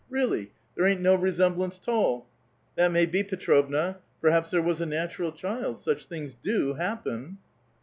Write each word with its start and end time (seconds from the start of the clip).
Really, 0.09 0.51
there 0.73 0.87
ain't 0.87 1.01
no 1.01 1.13
resemblance 1.13 1.77
*tall." 1.77 2.25
*'That 2.75 2.91
may 2.91 3.05
be, 3.05 3.23
Petrovna; 3.23 3.99
perhaps 4.19 4.49
there 4.49 4.59
was 4.59 4.81
a 4.81 4.87
natural 4.87 5.31
ohild. 5.31 5.77
Such 5.79 6.07
things 6.07 6.33
do 6.33 6.73
happen." 6.73 7.37